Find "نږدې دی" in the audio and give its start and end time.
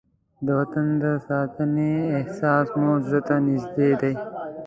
3.45-4.13